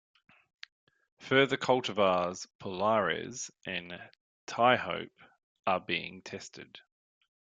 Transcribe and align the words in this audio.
Further 1.19 1.57
cultivars 1.57 2.47
'Polares' 2.59 3.51
and 3.67 4.01
'Tihope' 4.47 5.11
are 5.67 5.79
being 5.79 6.23
tested. 6.23 6.79